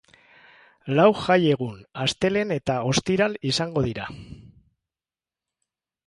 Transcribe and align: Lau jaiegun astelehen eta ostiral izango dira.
Lau 0.99 1.03
jaiegun 1.25 1.75
astelehen 2.05 2.53
eta 2.55 2.77
ostiral 2.93 3.37
izango 3.51 3.83
dira. 3.89 4.09